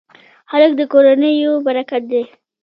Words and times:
هلک 0.51 0.71
د 0.77 0.81
کورنۍ 0.91 1.33
یو 1.45 1.53
برکت 1.67 2.03
دی. 2.11 2.23